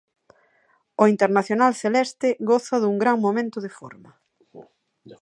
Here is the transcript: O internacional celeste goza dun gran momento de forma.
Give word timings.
O 1.01 1.03
internacional 1.13 1.73
celeste 1.83 2.29
goza 2.51 2.75
dun 2.79 2.95
gran 3.03 3.17
momento 3.25 3.57
de 3.65 3.71
forma. 3.79 4.11